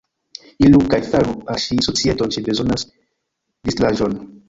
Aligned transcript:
Iru 0.67 0.79
kaj 0.93 0.99
faru 1.09 1.35
al 1.53 1.61
ŝi 1.65 1.79
societon; 1.89 2.35
ŝi 2.37 2.45
bezonas 2.51 2.89
distraĵon. 2.95 4.23